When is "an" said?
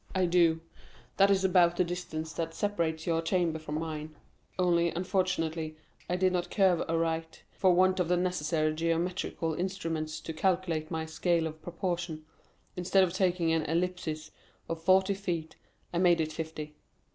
13.51-13.61